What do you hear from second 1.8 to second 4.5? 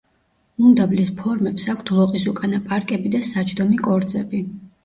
ლოყისუკანა პარკები და საჯდომი კორძები.